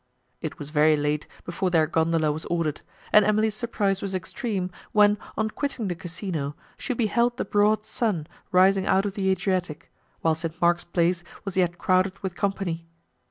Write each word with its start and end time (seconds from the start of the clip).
It 0.41 0.57
was 0.57 0.71
very 0.71 0.97
late 0.97 1.27
before 1.45 1.69
their 1.69 1.85
gondola 1.85 2.31
was 2.31 2.45
ordered, 2.45 2.81
and 3.13 3.23
Emily's 3.23 3.53
surprise 3.53 4.01
was 4.01 4.15
extreme, 4.15 4.71
when, 4.93 5.19
on 5.37 5.51
quitting 5.51 5.89
the 5.89 5.93
Casino, 5.95 6.55
she 6.75 6.95
beheld 6.95 7.37
the 7.37 7.45
broad 7.45 7.85
sun 7.85 8.25
rising 8.51 8.87
out 8.87 9.05
of 9.05 9.13
the 9.13 9.29
Adriatic, 9.29 9.91
while 10.21 10.33
St. 10.33 10.59
Mark's 10.59 10.85
Place 10.85 11.23
was 11.45 11.55
yet 11.55 11.77
crowded 11.77 12.17
with 12.23 12.33
company. 12.35 12.87